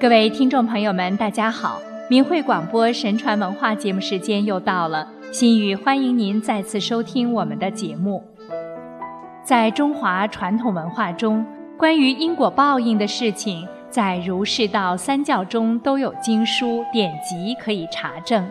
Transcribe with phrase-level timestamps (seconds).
[0.00, 1.78] 各位听众朋友们，大家好！
[2.08, 8.24] 明慧广播神传文化节目时间又到了，心语欢迎您再次收听我们的节目。
[9.44, 11.44] 在中华传统文化中，
[11.76, 18.48] 关于因果报应的事情，在儒释道三教中都有经书典籍可以查证。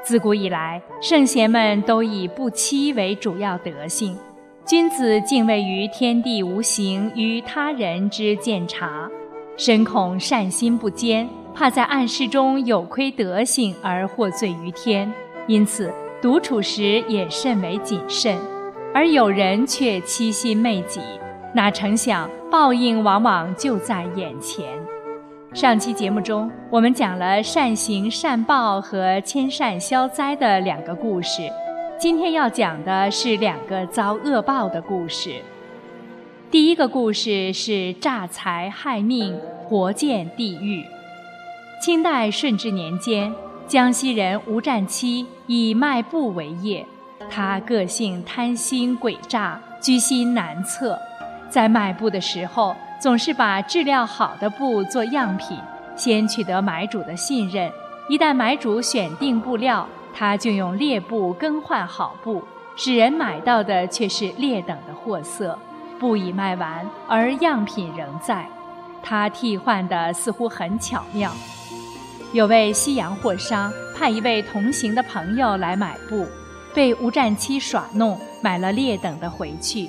[0.00, 4.16] 自古以来，圣贤们都以不欺为主要德性，
[4.64, 9.10] 君子敬畏于天地无形与他人之鉴察。
[9.56, 15.12] 深恐善心不坚，怕在暗示中有亏德性而获罪于天，
[15.46, 18.36] 因此独处时也甚为谨慎。
[18.92, 21.00] 而有人却欺心媚己，
[21.54, 24.66] 哪成想报应往往就在眼前。
[25.52, 31.42] 上期节目中，我们讲了善行善报和千善消灾的两个故事，
[31.96, 35.40] 今天要讲的是两个遭恶报的故事。
[36.54, 40.84] 第一个故事是诈财害命，活见地狱。
[41.82, 43.34] 清代顺治年间，
[43.66, 46.86] 江西人吴占期以卖布为业，
[47.28, 50.96] 他个性贪心诡诈，居心难测。
[51.50, 55.58] 在卖布的时候，总是把质量好的布做样品，
[55.96, 57.68] 先取得买主的信任。
[58.08, 62.40] 一旦买主选定布料，他就用劣布更换好布，
[62.76, 65.58] 使人买到的却是劣等的货色。
[65.98, 68.46] 布已卖完，而样品仍在，
[69.02, 71.32] 他替换的似乎很巧妙。
[72.32, 76.26] 有位西洋货商派一位同行的朋友来买布，
[76.74, 79.88] 被吴占期耍弄，买了劣等的回去。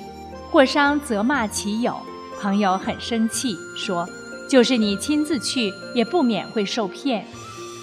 [0.50, 1.96] 货商责骂其友，
[2.40, 4.08] 朋友很生气，说
[4.48, 7.26] ：“就是你亲自去，也不免会受骗。”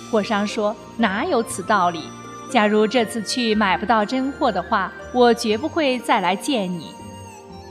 [0.09, 2.03] 货商说：“哪有此道理？
[2.49, 6.87] 假如这次去买不到真货的话，我绝不会再来见你。”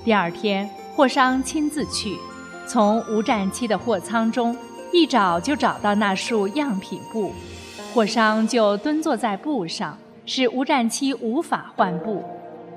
[0.05, 2.19] 第二天，货商亲自去，
[2.67, 4.57] 从无占期的货仓中
[4.92, 7.33] 一找就找到那束样品布，
[7.95, 9.96] 货商就蹲坐在布上，
[10.27, 12.24] 使吴占期无法换布。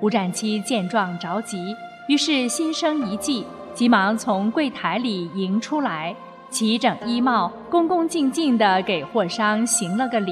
[0.01, 1.75] 吴占期见状着急，
[2.07, 3.43] 于是心生一计，
[3.73, 6.15] 急忙从柜台里迎出来，
[6.51, 10.31] 齐整衣帽，恭恭敬敬地给货商行了个礼，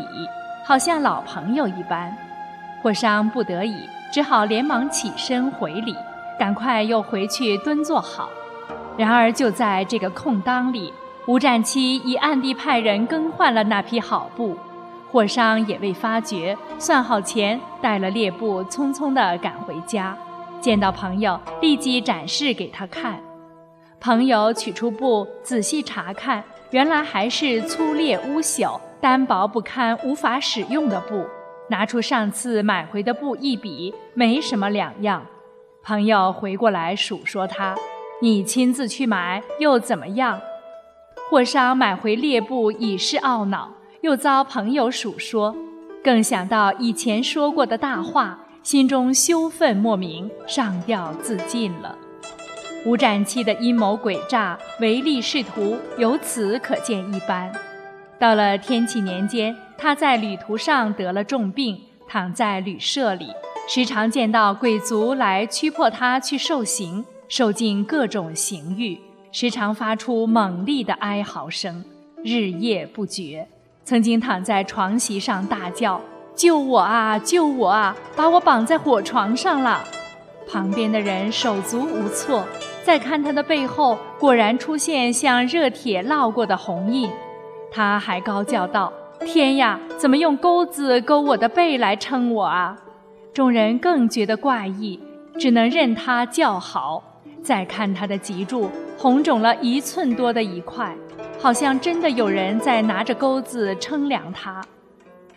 [0.63, 2.15] 好像老朋友一般。
[2.83, 3.75] 货商不得已，
[4.11, 5.95] 只好连忙起身回礼。
[6.39, 8.29] 赶快又回去蹲坐好。
[8.97, 10.93] 然而就在这个空当里，
[11.25, 14.55] 吴占期已暗地派人更换了那批好布，
[15.11, 20.17] 货商也未发觉，算好钱，带了劣布，匆匆地赶回家。
[20.59, 23.19] 见到朋友，立即展示给他看。
[23.99, 31.25] 朋友取出布，仔细查看，原来还是粗劣污朽、单薄不堪、无法使用的布。
[31.69, 35.25] 拿出上次买回的布一比，没什么两样。
[35.85, 37.75] 朋友回过来数说他
[38.21, 40.39] ：“你亲自去买又怎么样？”
[41.29, 45.53] 货商买回猎布已是懊恼，又遭朋友数说，
[46.01, 51.97] 更想到以前说过的大话，心中羞愤莫名，上吊自尽了。
[52.85, 57.51] 吴展期的阴谋诡诈、唯利是图，由此可见一斑。
[58.17, 61.77] 到了天启年间，他在旅途上得了重病，
[62.07, 63.27] 躺在旅舍里。
[63.65, 68.99] 时常见到鬼卒来驱迫他去受刑，受尽各种刑狱，
[69.31, 71.83] 时常发出猛烈的哀嚎声，
[72.23, 73.47] 日夜不绝。
[73.85, 75.99] 曾经躺在床席上大叫
[76.35, 77.17] ：“救我啊！
[77.19, 77.95] 救我啊！
[78.15, 79.81] 把我绑在火床上了！”
[80.47, 82.45] 旁边的人手足无措。
[82.83, 87.09] 再看他的背后，果然出现像热铁烙过的红印。
[87.71, 88.91] 他还高叫道
[89.25, 92.77] ：“天呀，怎么用钩子勾我的背来撑我啊？”
[93.33, 94.99] 众人更觉得怪异，
[95.39, 97.03] 只能任他叫好。
[97.41, 100.95] 再看他的脊柱，红肿了一寸多的一块，
[101.39, 104.63] 好像真的有人在拿着钩子称量他。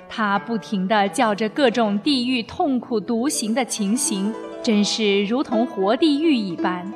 [0.09, 4.33] 他不停地叫着各种地狱痛苦独行的情形，
[4.63, 6.87] 真是如同活地狱一般。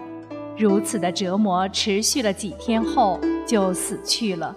[0.57, 4.55] 如此的折磨持续了几天后，就死去了。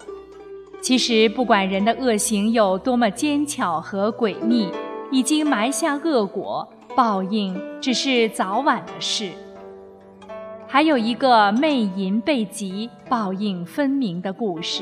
[0.81, 4.67] 其实，不管人的恶行有多么奸巧和诡秘。
[5.13, 9.29] 已经埋下恶果，报应只是早晚的事。
[10.67, 14.81] 还有一个媚淫被疾、报应分明的故事。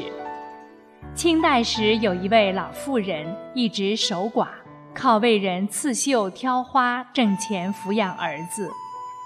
[1.14, 4.48] 清代时，有一位老妇人一直守寡，
[4.94, 8.72] 靠为人刺绣、挑花挣钱抚养儿子。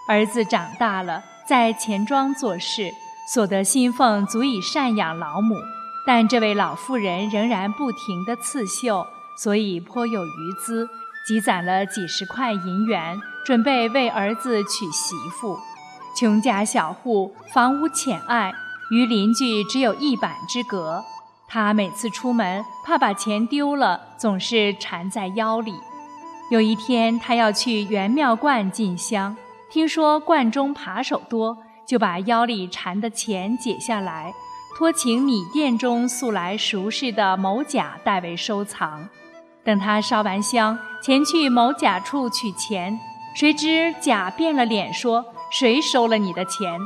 [0.10, 2.92] 儿子长大了，在钱庄做事，
[3.32, 5.54] 所得薪俸足以赡养老母，
[6.08, 9.06] 但这位老妇人仍然不停地刺绣。
[9.38, 10.88] 所以颇有余资，
[11.28, 15.58] 积攒了几十块银元，准备为儿子娶媳妇。
[16.18, 18.54] 穷家小户，房屋浅隘，
[18.92, 21.04] 与邻居只有一板之隔。
[21.48, 25.74] 他每次出门，怕把钱丢了，总是缠在腰里。
[26.50, 29.36] 有一天，他要去元妙观进香，
[29.70, 34.34] 听说观中扒手多，就把腰里缠的钱解下来，
[34.78, 39.10] 托请米店中素来熟识的某甲代为收藏。
[39.66, 42.98] 等他烧完香，前去某甲处取钱，
[43.34, 46.80] 谁知甲变了脸说：“谁收了你的钱？”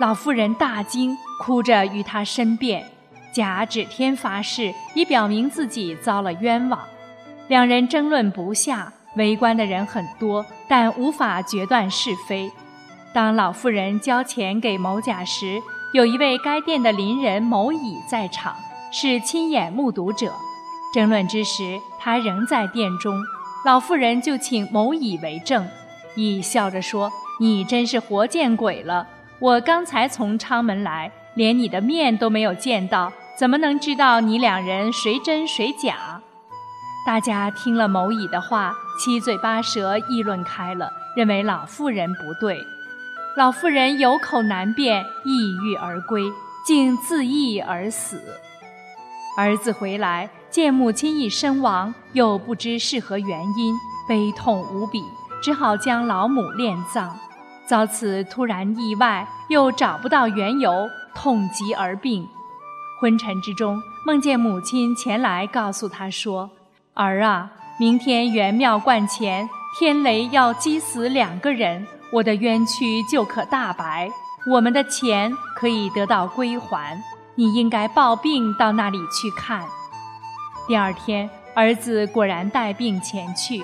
[0.00, 2.90] 老妇人大惊，哭着与他申辩。
[3.34, 6.80] 甲指天发誓，以表明自己遭了冤枉。
[7.48, 8.92] 两人争论不下。
[9.16, 12.48] 围观的人很多，但无法决断是非。
[13.12, 15.60] 当老妇人交钱给某甲时，
[15.92, 18.54] 有一位该店的邻人某乙在场，
[18.92, 20.32] 是亲眼目睹者。
[20.94, 23.22] 争论之时，他仍在殿中。
[23.64, 25.68] 老妇人就请某乙为证。
[26.16, 29.06] 乙笑着说：“你真是活见鬼了！
[29.38, 36.20] 我刚才从昌门来，连你的面都没有见到，怎么能知道你两人谁真谁假？”
[37.06, 42.58] 大家听了某乙的话，七嘴八舌议论开了，认为老妇人不对。
[43.36, 46.32] 老妇人有口难辩，抑郁而归，
[46.66, 48.20] 竟自缢而死。
[49.36, 53.74] 儿子回来见母亲已身亡，又不知是何原因，
[54.08, 55.04] 悲痛无比，
[55.40, 57.16] 只好将老母殓葬。
[57.66, 62.28] 遭此突然意外，又找不到缘由，痛极而病。
[63.00, 66.50] 昏沉之中，梦见母亲前来告诉他说。
[66.94, 67.48] 儿啊，
[67.78, 69.48] 明天元庙观前，
[69.78, 74.10] 天雷要击死两个人，我的冤屈就可大白，
[74.50, 77.00] 我们的钱可以得到归还。
[77.36, 79.64] 你应该抱病到那里去看。
[80.66, 83.62] 第二天，儿子果然带病前去，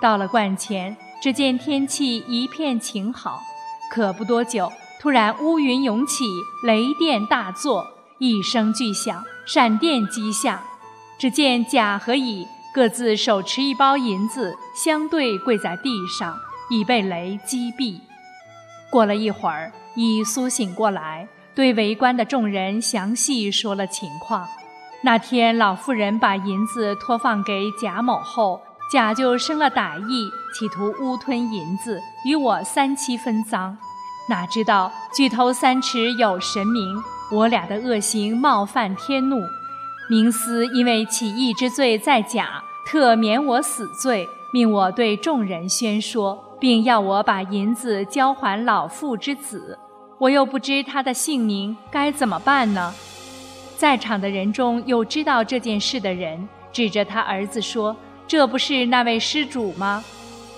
[0.00, 3.40] 到了观前，只见天气一片晴好，
[3.90, 6.24] 可不多久，突然乌云涌起，
[6.62, 7.86] 雷电大作，
[8.18, 10.62] 一声巨响，闪电击下，
[11.18, 12.46] 只见甲和乙。
[12.72, 16.36] 各自手持一包银子，相对跪在地上，
[16.68, 18.00] 已被雷击毙。
[18.90, 24.48] 过了一会儿，乙苏醒过来，对围观的众人详细说了情况。
[25.04, 28.58] 那天老妇人把银子托放给贾某后，
[28.90, 33.76] 贾就生了歹意，企图污吞银子，与我三七分赃。
[34.30, 36.96] 哪知道举头三尺有神明，
[37.30, 39.42] 我俩的恶行冒犯天怒。
[40.08, 49.78] 明思因为起义之罪在贾，特免我死罪，命我对众人宣说，并要我把银子交还老妇之子。
[50.18, 52.94] 我又不知他的姓名，该怎么办呢？
[53.84, 57.94] 在场的人中有知道这件事的人，指着他儿子说
[58.26, 60.02] ：“这不是那位施主吗？”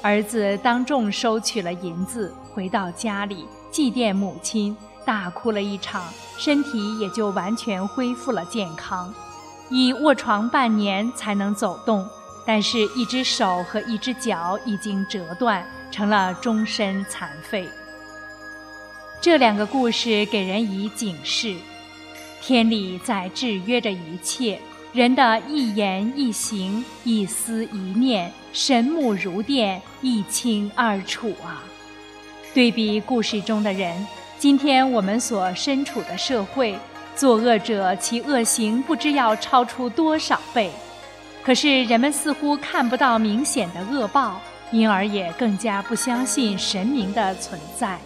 [0.00, 6.04] 儿子当众收取了银子，回到家里祭奠母亲，大哭了一场，
[6.38, 9.12] 身体也就完全恢复了健康。
[9.70, 12.08] 已卧床半年才能走动，
[12.46, 17.68] 但是一只手和一只脚已经折断，成了终身残废。
[19.20, 21.56] 这两个故事给人以警示：
[22.40, 24.58] 天理在制约着一切，
[24.92, 31.64] 人的一言一行、一思一念，神目如电，一清二楚啊！
[32.54, 34.06] 对比故事中的人，
[34.38, 36.78] 今天我们所身处的社会。
[37.16, 40.70] 作恶者其恶行不知要超出多少倍，
[41.42, 44.38] 可是人们似乎看不到明显的恶报，
[44.70, 47.98] 因而也更加不相信神明的存在。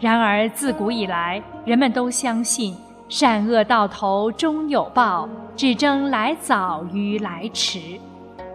[0.00, 2.76] 然而自古以来，人们都相信
[3.08, 7.78] 善恶到头终有报，只争来早与来迟。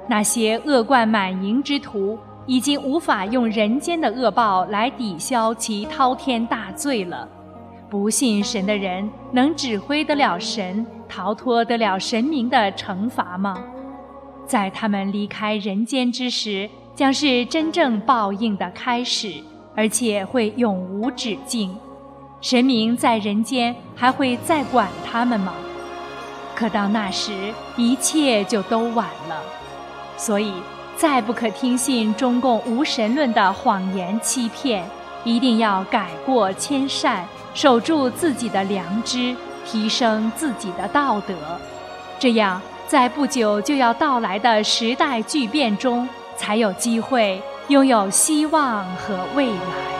[0.09, 7.27] 那些恶贯满盈之徒，已经无法用人间的恶报来抵消其滔天大罪了。
[7.89, 13.57] 不信神的人能指挥得了神，逃脱得了神明的惩罚吗？
[14.45, 19.33] 在他们离开人间之时，将是真正报应的开始，
[19.75, 21.73] 而且会永无止境。
[22.41, 25.53] 神明在人间还会再管他们吗？
[26.55, 29.39] 可到那时，一切就都晚了。
[30.17, 30.51] 所以，
[30.97, 34.83] 再不可听信中共无神论的谎言欺骗，
[35.23, 37.25] 一定要改过迁善。
[37.53, 41.35] 守住自己的良知，提升自己的道德，
[42.17, 46.07] 这样在不久就要到来的时代巨变中，
[46.37, 49.90] 才有机会拥有希望和未来。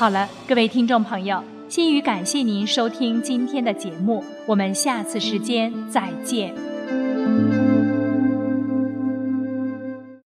[0.00, 6.69] 好了，各位听众朋友，心语感谢您收听今天的节目，我们下次时间再见。